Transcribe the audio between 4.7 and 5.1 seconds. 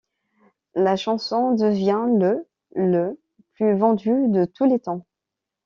temps.